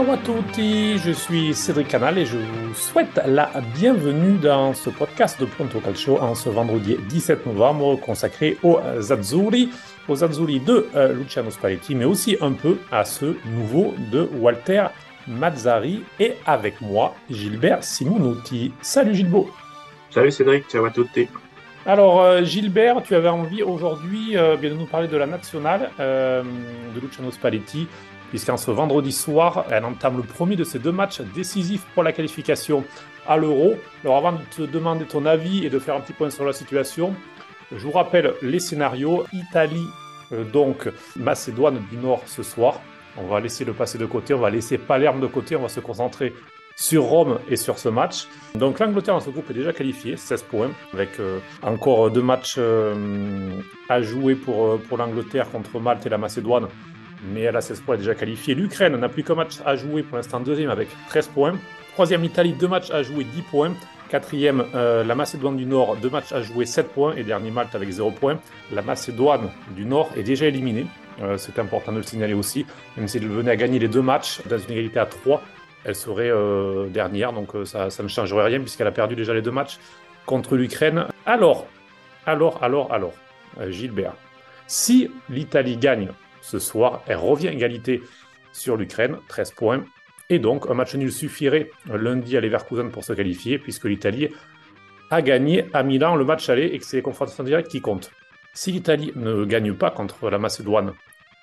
[0.00, 4.88] Ciao à tutti, je suis Cédric Canal et je vous souhaite la bienvenue dans ce
[4.88, 9.68] podcast de Pronto Calcio en ce vendredi 17 novembre consacré aux Azzurri,
[10.08, 14.86] aux Azzurri de euh, Luciano Spalletti, mais aussi un peu à ce nouveau de Walter
[15.28, 18.72] Mazzari et avec moi Gilbert Simonotti.
[18.80, 19.50] Salut Gilbo.
[20.08, 21.28] Salut Cédric, ciao à tutti.
[21.84, 25.90] Alors euh, Gilbert, tu avais envie aujourd'hui euh, bien de nous parler de la nationale
[25.98, 27.86] de Luciano Spalletti
[28.30, 32.12] puisqu'en ce vendredi soir, elle entame le premier de ses deux matchs décisifs pour la
[32.12, 32.84] qualification
[33.26, 33.74] à l'Euro.
[34.04, 36.52] Alors avant de te demander ton avis et de faire un petit point sur la
[36.52, 37.14] situation,
[37.72, 39.24] je vous rappelle les scénarios.
[39.32, 39.86] Italie,
[40.32, 42.80] euh, donc Macédoine du Nord ce soir.
[43.16, 45.68] On va laisser le passé de côté, on va laisser Palerme de côté, on va
[45.68, 46.32] se concentrer
[46.76, 48.26] sur Rome et sur ce match.
[48.54, 52.54] Donc l'Angleterre dans ce groupe est déjà qualifiée, 16 points, avec euh, encore deux matchs
[52.58, 56.68] euh, à jouer pour l'Angleterre contre Malte et la Macédoine
[57.22, 58.54] mais elle a 16 points déjà qualifiée.
[58.54, 61.54] L'Ukraine n'a plus qu'un match à jouer pour l'instant deuxième avec 13 points.
[61.92, 63.74] Troisième Italie, deux matchs à jouer, 10 points.
[64.08, 67.14] Quatrième, euh, la Macédoine du Nord, deux matchs à jouer, 7 points.
[67.16, 68.38] Et dernier Malte avec 0 points.
[68.72, 70.86] La Macédoine du Nord est déjà éliminée.
[71.20, 72.64] Euh, c'est important de le signaler aussi.
[72.96, 75.42] Même si elle venait à gagner les deux matchs dans une égalité à 3,
[75.84, 77.32] elle serait euh, dernière.
[77.32, 79.78] Donc ça, ça ne changerait rien puisqu'elle a perdu déjà les deux matchs
[80.26, 81.06] contre l'Ukraine.
[81.26, 81.66] Alors,
[82.24, 83.12] alors, alors, alors,
[83.68, 84.14] Gilbert,
[84.66, 86.08] si l'Italie gagne
[86.40, 87.02] ce soir.
[87.06, 88.02] Elle revient égalité
[88.52, 89.84] sur l'Ukraine, 13 points.
[90.28, 94.28] Et donc, un match nul suffirait lundi à Leverkusen pour se qualifier, puisque l'Italie
[95.10, 98.12] a gagné à Milan le match aller et que c'est les confrontations directes qui comptent.
[98.54, 100.92] Si l'Italie ne gagne pas contre la Macédoine,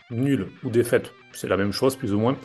[0.09, 2.37] nul ou défaite, c'est la même chose plus ou moins,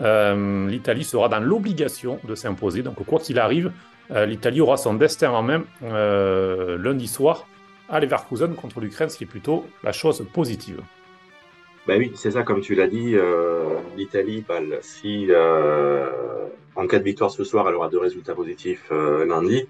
[0.00, 2.82] euh, l'Italie sera dans l'obligation de s'imposer.
[2.82, 3.72] Donc, quoi qu'il arrive,
[4.12, 7.46] euh, l'Italie aura son destin en main euh, lundi soir
[7.88, 10.80] à Leverkusen contre l'Ukraine, ce qui est plutôt la chose positive.
[11.86, 16.08] Ben oui, c'est ça, comme tu l'as dit, euh, l'Italie, bah, si euh,
[16.76, 19.66] en cas de victoire ce soir, elle aura deux résultats positifs euh, lundi,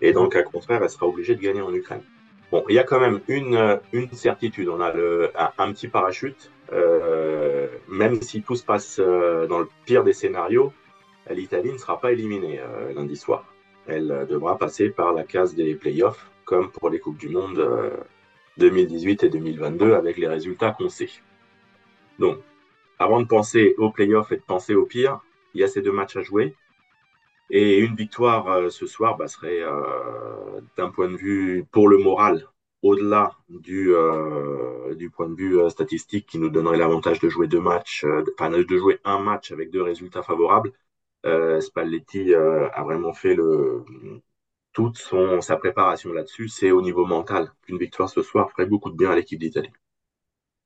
[0.00, 2.02] et le cas contraire, elle sera obligée de gagner en Ukraine.
[2.50, 6.50] Bon, il y a quand même une, une certitude, on a le, un, petit parachute,
[7.88, 10.72] même si tout se passe dans le pire des scénarios,
[11.30, 12.60] l'Italie ne sera pas éliminée
[12.94, 13.54] lundi soir.
[13.86, 17.66] Elle devra passer par la case des playoffs, comme pour les Coupes du Monde
[18.58, 21.08] 2018 et 2022, avec les résultats qu'on sait.
[22.18, 22.38] Donc,
[22.98, 25.20] avant de penser aux playoffs et de penser au pire,
[25.54, 26.54] il y a ces deux matchs à jouer.
[27.50, 31.98] Et une victoire euh, ce soir bah, serait, euh, d'un point de vue pour le
[31.98, 32.48] moral,
[32.82, 38.06] au-delà du, euh, point de vue statistique qui nous donnerait l'avantage de jouer deux matchs,
[38.34, 40.72] enfin de jouer un match avec deux résultats favorables.
[41.60, 43.36] Spalletti a vraiment fait
[44.72, 44.98] toute
[45.40, 46.48] sa préparation là-dessus.
[46.48, 49.70] C'est au niveau mental qu'une victoire ce soir ferait beaucoup de bien à l'équipe d'Italie.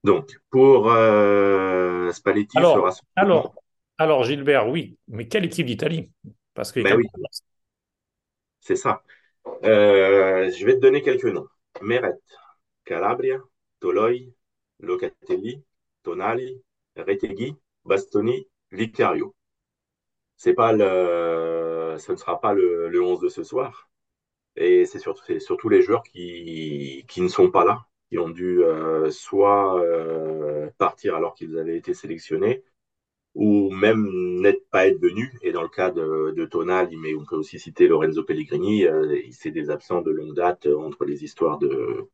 [0.05, 3.55] Donc, pour euh, Spalletti, alors, alors,
[3.99, 6.11] alors, Gilbert, oui, mais quelle équipe d'Italie?
[6.55, 7.07] Parce que ben oui.
[8.61, 9.03] c'est ça.
[9.65, 11.49] Euh, je vais te donner quelques noms.
[11.83, 12.15] Meret,
[12.85, 13.39] Calabria,
[13.81, 14.33] Toloi,
[14.81, 15.63] Locatelli,
[16.03, 16.63] Tonali,
[16.97, 19.35] Retegui, Bastoni, Vicario.
[20.37, 23.89] C'est pas le, ce ne sera pas le, le 11 de ce soir.
[24.57, 28.63] Et c'est surtout, surtout les joueurs qui, qui ne sont pas là qui ont dû
[28.63, 32.63] euh, soit euh, partir alors qu'ils avaient été sélectionnés,
[33.35, 34.09] ou même
[34.41, 35.31] n'être pas être venus.
[35.43, 39.51] Et dans le cas de, Tonali, mais on peut aussi citer Lorenzo Pellegrini, euh, c'est
[39.51, 42.09] des absents de longue date entre les histoires de,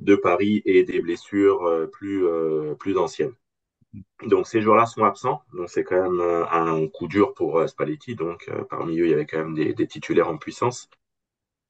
[0.00, 2.24] de Paris et des blessures plus,
[2.78, 3.34] plus anciennes.
[4.26, 8.14] Donc ces joueurs-là sont absents, donc c'est quand même un coup dur pour Spalletti.
[8.14, 10.88] Donc parmi eux, il y avait quand même des titulaires en puissance.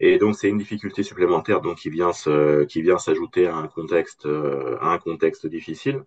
[0.00, 2.10] Et donc c'est une difficulté supplémentaire donc qui vient
[2.68, 6.04] qui vient s'ajouter à un contexte euh, à un contexte difficile.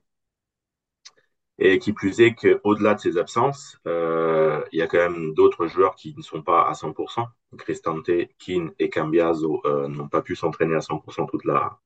[1.60, 5.68] Et qui plus est qu'au-delà de ces absences, euh, il y a quand même d'autres
[5.68, 7.28] joueurs qui ne sont pas à 100%.
[7.58, 8.10] Cristante,
[8.40, 11.80] Keane et Cambiaso euh, n'ont pas pu s'entraîner à 100% toute la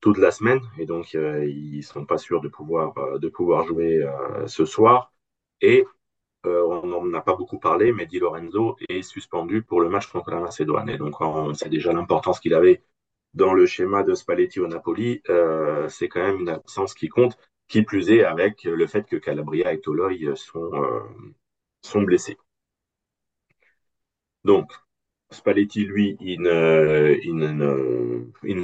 [0.00, 4.02] toute la semaine et donc ils sont pas sûrs de pouvoir de pouvoir jouer
[4.46, 5.12] ce soir.
[5.62, 5.86] Et
[6.44, 10.30] on n'en a pas beaucoup parlé, mais Di Lorenzo est suspendu pour le match contre
[10.30, 10.88] la Macédoine.
[10.88, 12.82] Et donc, on sait déjà l'importance qu'il avait
[13.34, 15.22] dans le schéma de Spalletti au Napoli.
[15.28, 17.36] Euh, c'est quand même une absence qui compte,
[17.68, 22.38] qui plus est avec le fait que Calabria et Toloi sont, euh, blessés.
[24.44, 24.70] Donc,
[25.30, 27.14] Spalletti, lui, il ne,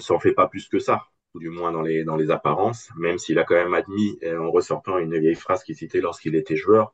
[0.01, 3.39] s'en fait pas plus que ça, du moins dans les, dans les apparences, même s'il
[3.39, 6.93] a quand même admis, en ressortant une vieille phrase qu'il citait lorsqu'il était joueur,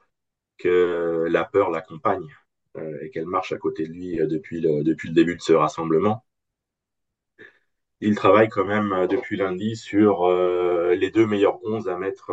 [0.59, 2.29] que la peur l'accompagne
[2.79, 4.83] euh, et qu'elle marche à côté de lui euh, depuis le,
[5.13, 6.25] début de ce rassemblement.
[8.01, 12.33] Il travaille quand même euh, depuis lundi sur les deux meilleurs 11 à mettre,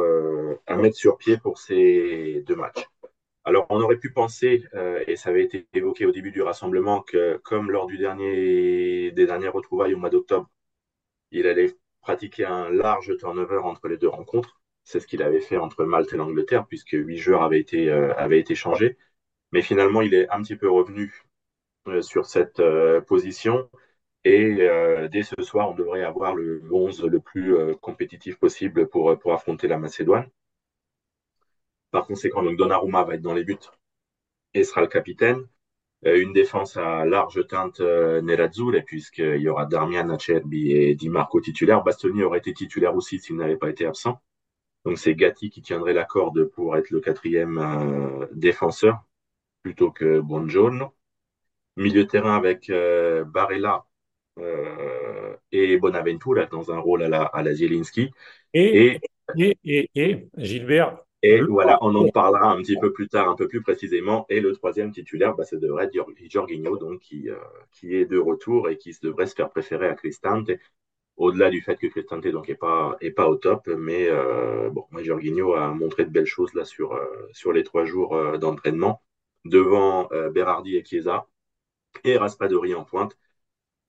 [0.68, 2.86] à sur pied pour ces deux matchs.
[3.46, 4.64] Alors, on aurait pu penser,
[5.08, 7.98] et ça avait été évoqué au début du rassemblement, que comme lors des
[9.26, 10.50] dernières retrouvailles au mois d'octobre,
[11.32, 14.62] il allait pratiquer un large turnover entre les deux rencontres.
[14.84, 18.56] C'est ce qu'il avait fait entre Malte et l'Angleterre, puisque huit joueurs avaient été, euh,
[18.56, 18.98] changés.
[19.52, 21.24] Mais finalement, il est un petit peu revenu
[21.88, 23.70] euh, sur cette euh, position.
[24.26, 24.56] Et
[25.12, 29.78] dès ce soir, on devrait avoir le 11 le plus compétitif possible pour, affronter la
[29.78, 30.30] Macédoine.
[31.92, 33.58] Par conséquent, donc Donnarumma va être dans les buts
[34.54, 35.46] et sera le capitaine.
[36.06, 38.22] Une défense à large teinte euh,
[38.86, 41.84] puisqu'il y aura Darmian, Acerbi et Di Marco titulaires.
[41.84, 44.20] Bastoni aurait été titulaire aussi s'il n'avait pas été absent.
[44.86, 49.04] Donc c'est Gatti qui tiendrait la corde pour être le quatrième euh, défenseur
[49.62, 50.94] plutôt que Buongiorno.
[51.78, 53.86] Milieu de terrain avec euh, Barella
[54.40, 58.12] euh, et Bonaventura dans un rôle à la, à la Zielinski.
[58.54, 59.00] Et,
[59.38, 61.00] et, et, et, Gilbert.
[61.26, 64.26] Et voilà, on en parlera un petit peu plus tard, un peu plus précisément.
[64.30, 67.30] Et le troisième titulaire, bah, ça devrait être Jorginho, donc qui,
[67.72, 70.52] qui est de retour et qui devrait se faire préférer à Cristante.
[71.18, 74.86] Au-delà du fait que Cristante donc est pas est pas au top, mais euh, bon,
[74.98, 79.02] Jorginho a montré de belles choses là sur euh, sur les trois jours euh, d'entraînement
[79.46, 81.28] devant euh, Berardi et Chiesa
[82.04, 83.18] et Raspadori en pointe.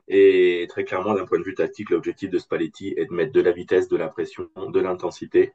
[0.09, 3.41] Et très clairement, d'un point de vue tactique, l'objectif de Spalletti est de mettre de
[3.41, 5.53] la vitesse, de la pression, de l'intensité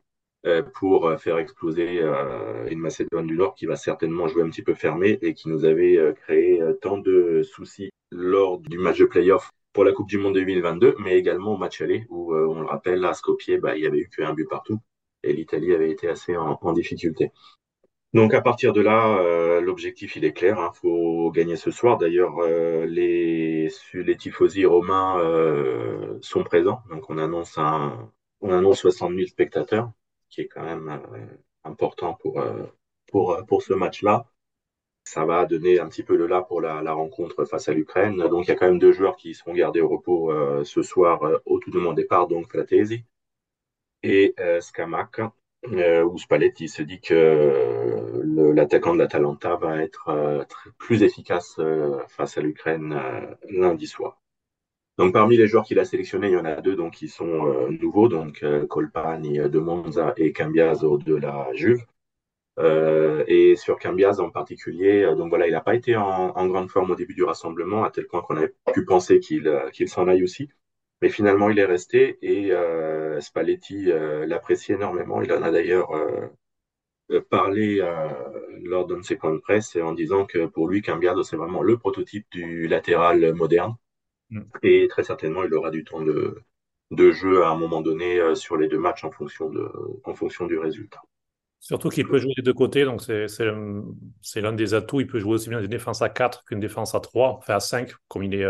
[0.74, 2.02] pour faire exploser
[2.70, 5.66] une Macédoine du Nord qui va certainement jouer un petit peu fermé et qui nous
[5.66, 10.18] avait euh, créé tant de soucis lors du match de playoff pour la Coupe du
[10.18, 13.76] Monde 2022, mais également au match aller où, euh, on le rappelle, à Skopje, bah,
[13.76, 14.80] il y avait eu qu'un but partout
[15.24, 17.32] et l'Italie avait été assez en, difficulté.
[18.14, 21.72] Donc à partir de là, euh, l'objectif il est clair, il hein, faut gagner ce
[21.72, 21.98] soir.
[21.98, 25.20] D'ailleurs, euh, les, les tifosi romains
[26.22, 28.12] sont présents, donc on annonce un,
[28.42, 29.92] on annonce 60 000 spectateurs,
[30.30, 31.00] qui est quand même
[31.64, 32.44] important pour
[33.12, 34.26] pour pour ce match-là.
[35.04, 38.18] Ça va donner un petit peu le là pour la, rencontre face à l'Ukraine.
[38.30, 40.82] Donc il y a quand même deux joueurs qui seront gardés au repos euh, ce
[40.82, 43.04] soir au tout de mon départ, donc Fratesi
[44.04, 50.44] et euh, où Spalletti se dit que euh, l'attaquant de l'Atalanta va être euh,
[50.78, 54.22] plus efficace euh, face à l'Ukraine euh, lundi soir.
[54.98, 57.48] Donc parmi les joueurs qu'il a sélectionnés, il y en a deux donc qui sont
[57.48, 61.86] euh, nouveaux, donc Colpani de Monza et Cambiaso de la Juve.
[62.60, 66.92] Et sur Cambias en particulier, donc voilà, il n'a pas été en, en, grande forme
[66.92, 70.24] au début du rassemblement, à tel point qu'on avait pu penser qu'il qu'il s'en aille
[70.24, 70.50] aussi.
[71.02, 75.22] Mais finalement, il est resté et euh, Spalletti euh, l'apprécie énormément.
[75.22, 77.82] Il en a d'ailleurs euh, parlé
[78.64, 81.64] lors d'un de ses points de presse en disant que pour lui, Cambiado, c'est vraiment
[81.64, 83.76] le prototype du latéral moderne.
[84.30, 84.42] Mm.
[84.64, 86.36] Et très certainement, il aura du temps de,
[86.92, 89.72] de jeu à un moment donné sur les deux matchs en fonction, de,
[90.04, 91.02] en fonction du résultat.
[91.60, 95.02] Surtout qu'il peut jouer des deux côtés, donc c'est l'un des atouts.
[95.02, 97.60] Il peut jouer aussi bien une défense à 4 qu'une défense à 3, enfin à
[97.60, 98.46] 5, comme il est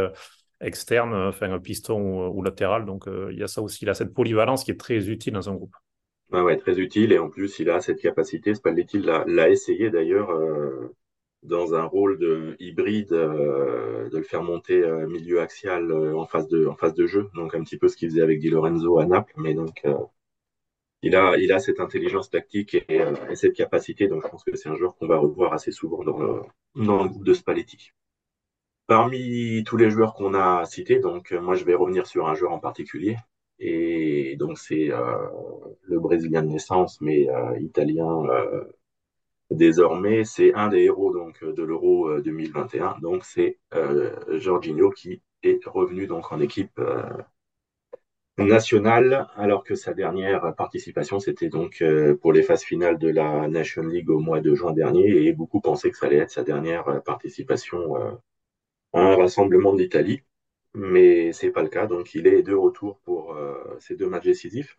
[0.61, 2.85] externe, enfin un piston ou, ou latéral.
[2.85, 5.33] Donc euh, il y a ça aussi, il a cette polyvalence qui est très utile
[5.33, 5.75] dans un groupe.
[6.31, 7.11] Ouais, ouais, très utile.
[7.11, 10.95] Et en plus, il a cette capacité, Spalletti l'a essayé d'ailleurs euh,
[11.43, 16.25] dans un rôle de hybride, euh, de le faire monter euh, milieu axial euh, en,
[16.27, 17.29] phase de, en de jeu.
[17.35, 19.33] Donc un petit peu ce qu'il faisait avec Di Lorenzo à Naples.
[19.37, 19.95] Mais donc euh,
[21.01, 24.07] il, a, il a cette intelligence tactique et, et cette capacité.
[24.07, 26.41] Donc je pense que c'est un joueur qu'on va revoir assez souvent dans le,
[26.75, 27.91] dans le groupe de Spalletti.
[28.87, 32.51] Parmi tous les joueurs qu'on a cités, donc moi je vais revenir sur un joueur
[32.53, 33.17] en particulier.
[33.59, 35.27] Et donc c'est euh,
[35.83, 38.63] le Brésilien de naissance, mais euh, italien euh,
[39.51, 40.23] désormais.
[40.23, 42.97] C'est un des héros donc de l'Euro 2021.
[43.01, 43.59] Donc c'est
[44.29, 46.79] Jorginho qui est revenu donc en équipe
[48.45, 51.83] nationale, alors que sa dernière participation c'était donc
[52.21, 55.25] pour les phases finales de la Nation League au mois de juin dernier.
[55.25, 58.19] Et beaucoup pensaient que ça allait être sa dernière participation
[58.93, 60.23] un rassemblement de l'Italie,
[60.73, 61.87] mais c'est pas le cas.
[61.87, 64.77] Donc il est de retour pour euh, ces deux matchs décisifs.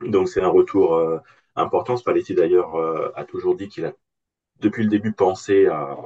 [0.00, 1.18] Donc c'est un retour euh,
[1.56, 1.96] important.
[1.96, 3.94] Spalletti d'ailleurs euh, a toujours dit qu'il a
[4.60, 5.96] depuis le début pensé à,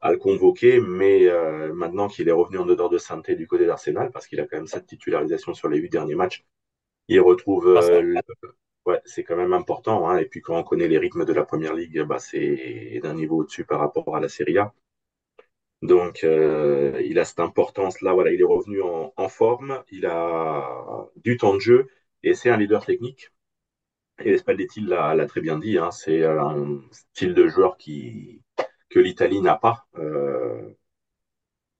[0.00, 3.66] à le convoquer, mais euh, maintenant qu'il est revenu en odeur de sainteté du côté
[3.66, 6.44] d'Arsenal, parce qu'il a quand même cette titularisation sur les huit derniers matchs,
[7.08, 8.16] il retrouve ah, le...
[8.86, 10.08] Ouais, c'est quand même important.
[10.08, 10.18] Hein.
[10.18, 13.38] Et puis quand on connaît les rythmes de la Première Ligue, bah, c'est d'un niveau
[13.38, 14.72] au-dessus par rapport à la Serie A.
[15.82, 18.12] Donc, euh, il a cette importance-là.
[18.14, 21.88] Voilà, il est revenu en, en, forme, il a du temps de jeu
[22.22, 23.32] et c'est un leader technique.
[24.24, 28.42] Et Spalletti l'a très bien dit, hein, c'est un style de joueur qui,
[28.88, 29.86] que l'Italie n'a pas.
[29.98, 30.76] Euh,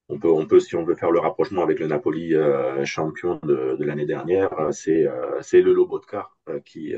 [0.08, 3.40] on peut, on peut, si on veut faire le rapprochement avec le Napoli euh, champion
[3.42, 6.94] de, l'année dernière, c'est euh, le Lobotka euh, qui,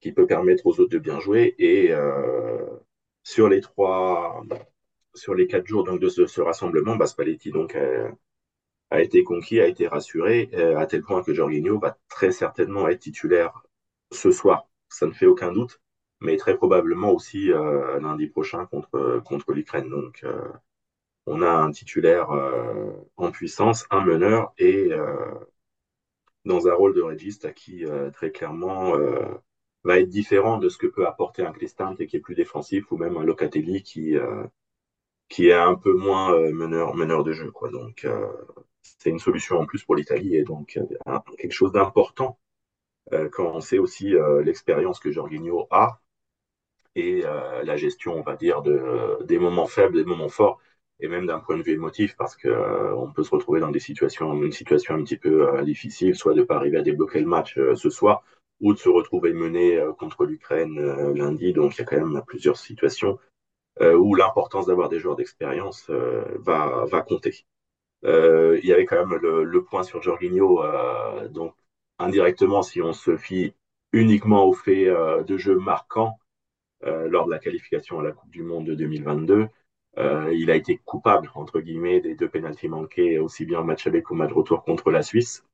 [0.00, 1.92] qui peut permettre aux autres de bien jouer et
[3.22, 4.42] sur les trois,
[5.14, 7.76] sur les quatre jours donc, de ce, rassemblement, bah, Spalletti donc,
[8.90, 13.00] a, été conquis, a été rassuré, à tel point que Jorginho va très certainement être
[13.00, 13.62] titulaire
[14.10, 14.68] ce soir.
[14.88, 15.80] Ça ne fait aucun doute,
[16.20, 17.48] mais très probablement aussi
[18.00, 19.88] lundi prochain contre, contre l'Ukraine.
[19.88, 20.24] Donc,
[21.26, 25.34] on a un titulaire euh, en puissance, un meneur et euh,
[26.44, 28.94] dans un rôle de régiste qui euh, très clairement
[29.84, 32.96] va être différent de ce que peut apporter un Cristante qui est plus défensif ou
[32.96, 34.14] même un Locatelli qui
[35.28, 37.70] qui est un peu moins meneur meneur de jeu quoi.
[37.70, 38.06] Donc
[38.82, 40.78] c'est une solution en plus pour l'Italie et donc
[41.38, 42.38] quelque chose d'important
[43.32, 46.00] quand on sait aussi l'expérience que Jorginho a
[46.96, 50.60] et la gestion on va dire de des moments faibles, des moments forts
[51.00, 53.70] et même d'un point de vue émotif, parce que euh, on peut se retrouver dans
[53.70, 57.20] des situations, une situation un petit peu euh, difficile, soit de pas arriver à débloquer
[57.20, 58.22] le match euh, ce soir,
[58.60, 60.78] ou de se retrouver mené contre l'Ukraine
[61.14, 61.54] lundi.
[61.54, 63.18] Donc il y a quand même plusieurs situations
[63.80, 67.46] où l'importance d'avoir des joueurs d'expérience va, va compter.
[68.02, 70.62] il y avait quand même le, le point sur Jorginho,
[71.30, 71.54] donc
[71.98, 73.54] indirectement, si on se fie
[73.92, 74.84] uniquement au fait
[75.24, 76.18] de jeux marquants
[76.82, 79.48] lors de la qualification à la Coupe du Monde de 2022,
[79.98, 83.86] euh, il a été coupable, entre guillemets, des deux pénalties manqués, aussi bien en match
[83.86, 85.44] aller qu'au match retour contre la Suisse.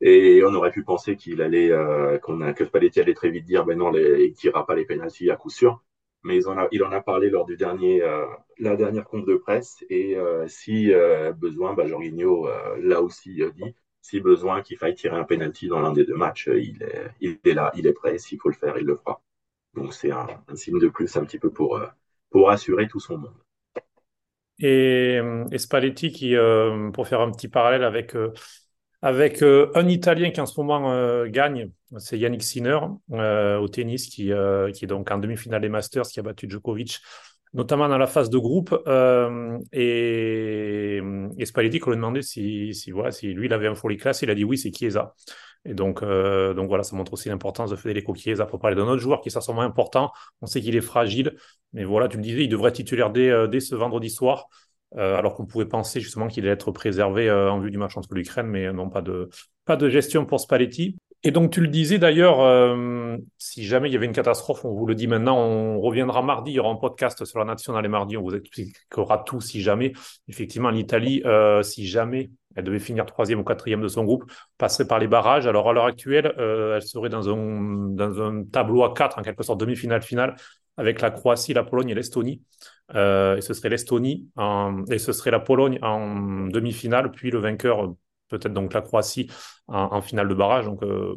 [0.00, 3.44] Et on aurait pu penser qu'il allait, euh, qu'on a, que Spalletti allait très vite
[3.44, 5.82] dire, ben non, les, il tirera pas les pénalties à coup sûr.
[6.22, 8.26] Mais il en a, il en a parlé lors du dernier, euh,
[8.58, 9.84] la dernière compte de presse.
[9.90, 15.16] Et euh, si euh, besoin, bah, Jorginho l'a aussi dit, si besoin qu'il faille tirer
[15.16, 18.18] un pénalty dans l'un des deux matchs, il est, il est là, il est prêt.
[18.18, 19.20] S'il faut le faire, il le fera.
[19.80, 21.80] Donc c'est un, signe de plus un petit peu pour
[22.30, 23.34] pour assurer tout son monde.
[24.60, 25.20] Et,
[25.56, 28.32] Spalletti, qui, euh, pour faire un petit parallèle avec, euh,
[29.00, 34.30] avec euh, un Italien qui en ce moment gagne, c'est Yannick Sinner au tennis, qui,
[34.74, 37.00] qui est donc en demi-finale des Masters, qui a battu Djokovic,
[37.54, 38.78] notamment dans la phase de groupe.
[39.72, 41.00] et,
[41.38, 44.22] et Spalletti, qu'on lui demandait si, si, voilà, si lui, il avait un folie classe,
[44.22, 45.14] il a dit oui, c'est Chiesa.
[45.64, 48.86] Et donc, euh, donc voilà, ça montre aussi l'importance de Federico Chiesa pour parler d'un
[48.86, 50.10] autre joueur qui est certainement important.
[50.40, 51.36] On sait qu'il est fragile,
[51.72, 54.48] mais voilà, tu me disais, il devrait être titulaire dès, euh, ce vendredi soir,
[54.96, 58.14] euh, alors qu'on pouvait penser justement qu'il allait être préservé en vue du match entre
[58.14, 59.28] l'Ukraine, mais non, pas de,
[59.66, 60.96] pas de gestion pour Spalletti.
[61.22, 62.38] Et donc, tu le disais d'ailleurs,
[63.36, 66.52] si jamais il y avait une catastrophe, on vous le dit maintenant, on reviendra mardi,
[66.52, 69.60] il y aura un podcast sur la nationale et mardi, on vous expliquera tout si
[69.60, 69.92] jamais.
[70.28, 71.22] Effectivement, l'Italie,
[71.62, 75.46] si jamais elle devait finir troisième ou quatrième de son groupe, passerait par les barrages.
[75.46, 79.22] Alors à l'heure actuelle, euh, elle serait dans un, dans un tableau à quatre, en
[79.22, 80.36] quelque sorte demi-finale finale,
[80.76, 82.42] avec la Croatie, la Pologne et l'Estonie.
[82.94, 84.28] Euh, et ce serait l'Estonie
[84.90, 87.94] et ce serait la Pologne en demi-finale, puis le vainqueur,
[88.30, 89.30] peut-être donc la Croatie
[89.66, 90.64] en, finale de barrage.
[90.64, 91.16] Donc euh,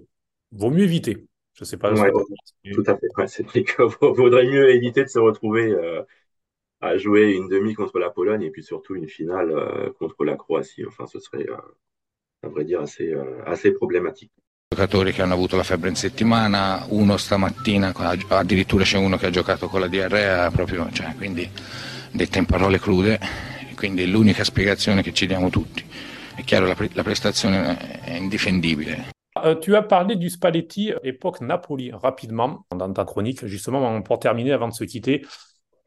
[0.51, 1.27] vaut mieux éviter.
[1.53, 1.93] Je sais pas.
[1.93, 3.27] tout à fait.
[3.27, 5.73] c'est vrai qu'il vaudrait mieux éviter de se retrouver
[6.83, 10.35] à jouer une demi contre la Pologne et puis surtout une finale euh, contre la
[10.35, 10.85] Croatie.
[10.85, 11.55] Enfin, ce serait, euh,
[12.43, 14.31] à vrai dire, assez, euh, assez problématique.
[14.69, 19.29] giocatori che hanno avuto la febbre in settimana, uno stamattina, addirittura c'è uno che ha
[19.29, 21.47] giocato con la diarrea, proprio, cioè, quindi
[22.11, 23.19] detta in parole crude,
[23.75, 25.85] quindi l'unica spiegazione che ci diamo tutti.
[26.35, 29.11] È chiaro, la, la prestazione è indifendibile.
[29.35, 34.51] Uh, tu as parlé du Spalletti époque Napoli rapidement dans ta chronique, justement pour terminer
[34.51, 35.25] avant de se quitter.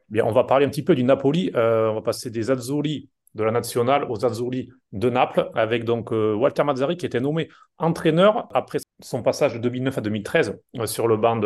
[0.09, 1.51] Bien, on va parler un petit peu du Napoli.
[1.55, 6.13] Euh, on va passer des Azzurri de la nationale aux Azzurri de Naples, avec donc
[6.13, 10.87] euh, Walter Mazzari qui était nommé entraîneur après son passage de 2009 à 2013 euh,
[10.87, 11.37] sur le banc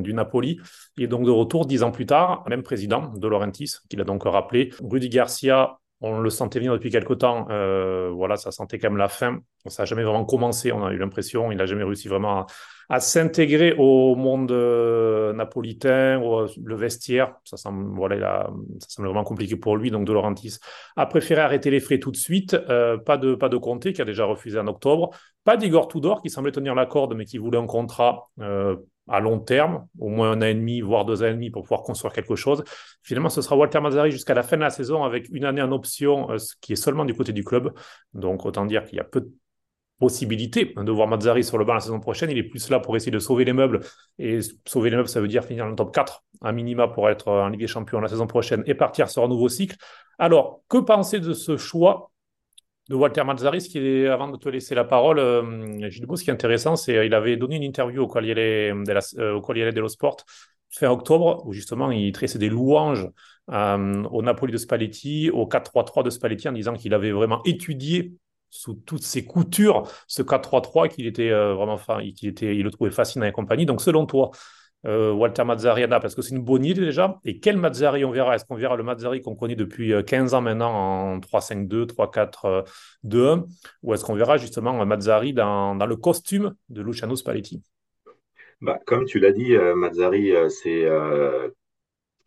[0.00, 0.60] du Napoli.
[0.96, 4.04] Il est donc de retour dix ans plus tard, même président de Laurentis, qu'il a
[4.04, 4.72] donc rappelé.
[4.82, 7.46] Rudy Garcia, on le sentait venir depuis quelque temps.
[8.14, 9.40] voilà, ça sentait quand même la fin.
[9.66, 11.52] Ça n'a jamais vraiment commencé, on a eu l'impression.
[11.52, 12.46] Il n'a jamais réussi vraiment
[12.90, 17.36] à s'intégrer au monde euh, napolitain, au, le vestiaire.
[17.44, 19.92] Ça semble, voilà, ça semble vraiment compliqué pour lui.
[19.92, 20.58] Donc, De Laurentiis
[20.96, 22.54] a préféré arrêter les frais tout de suite.
[22.54, 25.10] Euh, pas de pas de Conte qui a déjà refusé en octobre.
[25.44, 28.74] Pas d'Igor Tudor qui semblait tenir la corde, mais qui voulait un contrat euh,
[29.10, 31.62] à long terme, au moins un an et demi, voire deux ans et demi pour
[31.62, 32.62] pouvoir construire quelque chose.
[33.02, 35.72] Finalement, ce sera Walter Mazzari jusqu'à la fin de la saison avec une année en
[35.72, 37.72] option, ce qui est seulement du côté du club.
[38.14, 39.30] Donc, autant dire qu'il y a peu de
[40.00, 42.30] possibilité de voir Mazzari sur le banc la saison prochaine.
[42.30, 43.80] Il est plus là pour essayer de sauver les meubles.
[44.18, 47.08] Et sauver les meubles, ça veut dire finir dans le top 4, à minima, pour
[47.10, 49.76] être en Ligue des Champions la saison prochaine et partir sur un nouveau cycle.
[50.18, 52.10] Alors, que penser de ce choix
[52.90, 56.24] de Walter Mazzari, ce qui est, avant de te laisser la parole, euh, Gilles ce
[56.24, 59.88] qui est intéressant, c'est qu'il avait donné une interview au Corriere, euh, dello
[60.70, 63.08] fin octobre, où justement il tressait des louanges
[63.52, 68.12] euh, au Napoli de Spalletti, au 4-3-3 de Spalletti, en disant qu'il avait vraiment étudié
[68.50, 71.78] sous toutes ses coutures ce 4-3-3 qu'il était euh, vraiment
[72.12, 73.66] qu'il était il le trouvait fascinant et compagnie.
[73.66, 74.32] Donc selon toi
[74.84, 77.18] Walter Mazzariana, parce que c'est une bonne idée déjà.
[77.24, 78.34] Et quel Mazzari on verra?
[78.34, 81.86] Est-ce qu'on verra le Mazzari qu'on connaît depuis 15 ans maintenant en 3-5-2,
[83.04, 83.44] 3-4-2-1
[83.82, 87.62] Ou est-ce qu'on verra justement Mazzari dans, dans, le costume de Luciano Spalletti?
[88.60, 90.86] Bah, Comme tu l'as dit, Mazzari, c'est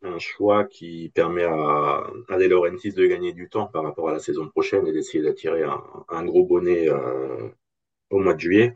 [0.03, 4.13] un choix qui permet à, à De Laurentiis de gagner du temps par rapport à
[4.13, 7.49] la saison prochaine et d'essayer d'attirer un, gros bonnet euh,
[8.09, 8.73] au mois de juillet.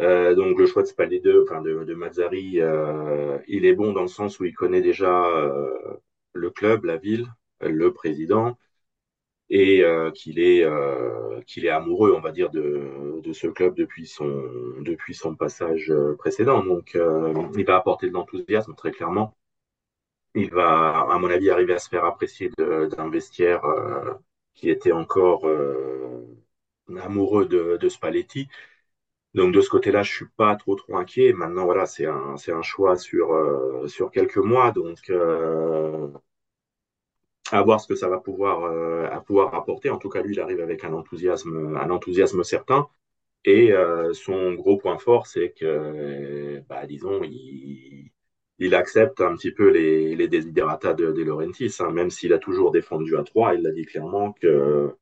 [0.00, 4.02] Euh, donc le choix de Spalletti 2, enfin de, Mazzari, euh, il est bon dans
[4.02, 5.26] le sens où il connaît déjà
[6.34, 7.26] le club, la ville,
[7.60, 8.56] le président,
[9.50, 9.82] et
[10.14, 10.64] qu'il est
[11.68, 16.64] amoureux, on va dire, de, ce club depuis son passage précédent.
[16.64, 16.96] Donc
[17.56, 19.34] il va apporter de l'enthousiasme très clairement
[20.34, 24.14] il va, à mon avis, arriver à se faire apprécier d'un vestiaire euh,
[24.54, 26.24] qui était encore euh,
[27.00, 28.48] amoureux de, Spalletti.
[29.34, 31.32] Donc de ce côté-là, je suis pas trop trop inquiet.
[31.32, 35.10] Maintenant, voilà, c'est un, choix sur, euh, sur quelques mois, donc
[37.50, 38.64] à voir ce que ça va pouvoir,
[39.12, 39.90] à pouvoir apporter.
[39.90, 42.88] En tout cas, lui, il arrive avec un enthousiasme, un enthousiasme certain.
[43.44, 43.72] Et
[44.12, 50.28] son gros point fort, c'est que, bah, disons, il, accepte un petit peu les, les
[50.28, 53.84] desiderata de, de Laurentis, hein, même s'il a toujours défendu à 3, il a dit
[53.86, 54.94] clairement que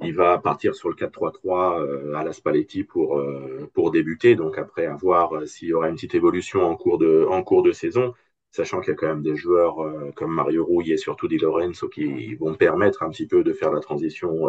[0.00, 4.36] il va partir sur le 4-3-3 euh, à la Spalletti pour, euh, pour débuter.
[4.36, 7.42] Donc après, à voir euh, s'il y aura une petite évolution en cours de, en
[7.42, 8.14] cours de saison,
[8.50, 9.76] sachant qu'il y a quand même des joueurs
[10.14, 13.72] comme Mario Rui et surtout Di Lorenzo qui vont permettre un petit peu de faire
[13.72, 14.48] la transition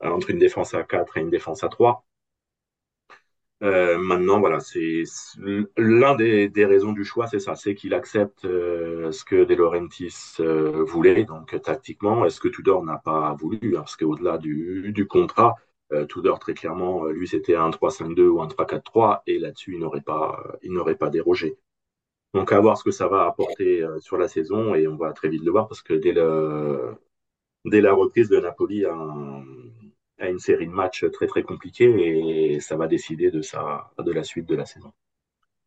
[0.00, 2.04] entre une défense à 4 et une défense à 3.
[3.62, 5.04] Euh, maintenant, voilà, c'est
[5.76, 9.54] l'un des, des, raisons du choix, c'est ça, c'est qu'il accepte euh, ce que De
[9.54, 11.24] Laurentiis euh, voulait.
[11.24, 13.72] Donc, tactiquement, est-ce que Tudor n'a pas voulu?
[13.72, 15.54] Parce qu'au-delà du, du, contrat,
[16.08, 20.42] Tudor très clairement, lui, c'était un 3-5-2 ou un 3-4-3, et là-dessus, il n'aurait pas,
[20.62, 21.56] il n'aurait pas dérogé.
[22.34, 25.28] Donc, à voir ce que ça va apporter sur la saison, et on va très
[25.28, 26.94] vite le voir parce que dès, le,
[27.66, 29.44] dès la reprise de Napoli, un
[30.18, 34.12] à une série de matchs très très compliqués et ça va décider de, sa, de
[34.12, 34.92] la suite de la saison.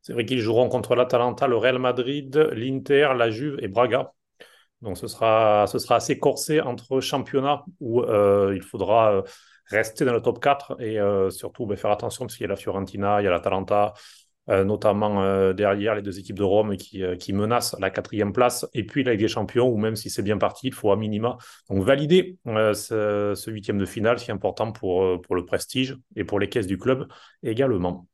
[0.01, 4.13] C'est vrai qu'ils joueront contre l'Atalanta, le Real Madrid, l'Inter, la Juve et Braga.
[4.81, 9.21] Donc ce sera, ce sera assez corsé entre championnats où euh, il faudra euh,
[9.65, 12.49] rester dans le top 4 et euh, surtout ben, faire attention parce qu'il y a
[12.49, 13.93] la Fiorentina, il y a l'Atalanta,
[14.47, 18.67] notamment euh, derrière les deux équipes de Rome qui, euh, qui menacent la quatrième place,
[18.73, 20.95] et puis la Ligue des Champions, où même si c'est bien parti, il faut à
[20.95, 21.37] minima
[21.69, 26.49] donc valider ce, huitième de finale, si important pour, pour le prestige et pour les
[26.49, 27.07] caisses du club
[27.43, 28.07] également.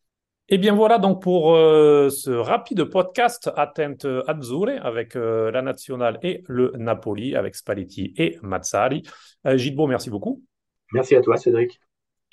[0.50, 6.74] Et bien voilà donc pour ce rapide podcast Attente Azzurre avec la nationale et le
[6.78, 9.04] Napoli, avec Spalletti et Mazzari.
[9.46, 10.44] Gilbo, merci beaucoup.
[10.94, 11.80] Merci à toi, Cédric.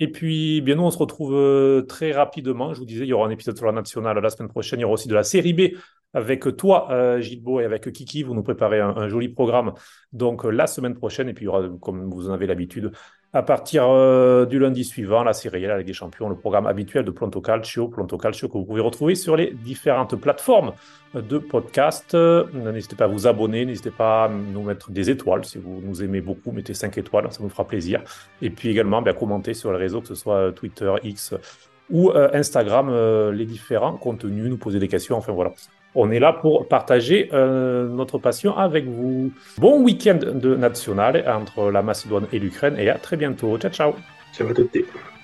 [0.01, 2.73] Et puis, bien nous, on se retrouve euh, très rapidement.
[2.73, 4.79] Je vous disais, il y aura un épisode sur la nationale la semaine prochaine.
[4.79, 5.77] Il y aura aussi de la série B
[6.15, 8.23] avec toi, euh, Gilbo, et avec Kiki.
[8.23, 9.73] Vous nous préparez un, joli programme.
[10.13, 11.29] Donc, euh, la semaine prochaine.
[11.29, 12.93] Et puis, il y aura, comme vous en avez l'habitude,
[13.33, 16.67] à partir euh, du lundi suivant, la série A, la Ligue des Champions, le programme
[16.67, 20.73] habituel de Pronto Calcio, Pronto Calcio que vous pouvez retrouver sur les différentes plateformes
[21.15, 22.15] de podcast.
[22.15, 26.03] N'hésitez pas à vous abonner, n'hésitez pas à nous mettre des étoiles si vous nous
[26.03, 28.03] aimez beaucoup, mettez 5 étoiles, ça nous fera plaisir.
[28.41, 31.35] Et puis également, bien, commenter sur les réseaux, que ce soit Twitter, X
[31.91, 35.53] ou euh, Instagram, euh, les différents contenus, nous poser des questions, enfin voilà
[35.95, 39.33] on est là pour partager euh, notre passion avec vous.
[39.59, 43.59] Bon week-end de national entre la Macédoine et l'Ukraine et à très bientôt.
[43.59, 43.95] Ciao, ciao.
[44.33, 45.18] Ciao à